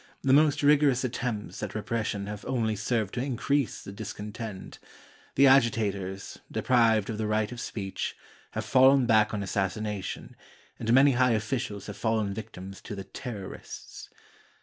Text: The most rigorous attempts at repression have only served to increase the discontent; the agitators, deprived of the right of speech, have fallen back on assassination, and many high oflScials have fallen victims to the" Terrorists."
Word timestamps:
The 0.23 0.33
most 0.33 0.63
rigorous 0.63 1.03
attempts 1.03 1.61
at 1.61 1.75
repression 1.75 2.25
have 2.25 2.43
only 2.47 2.75
served 2.75 3.13
to 3.13 3.23
increase 3.23 3.83
the 3.83 3.91
discontent; 3.91 4.79
the 5.35 5.45
agitators, 5.45 6.39
deprived 6.51 7.11
of 7.11 7.19
the 7.19 7.27
right 7.27 7.51
of 7.51 7.59
speech, 7.61 8.15
have 8.53 8.65
fallen 8.65 9.05
back 9.05 9.31
on 9.31 9.43
assassination, 9.43 10.35
and 10.79 10.91
many 10.91 11.11
high 11.11 11.33
oflScials 11.35 11.85
have 11.85 11.97
fallen 11.97 12.33
victims 12.33 12.81
to 12.81 12.95
the" 12.95 13.03
Terrorists." 13.21 14.09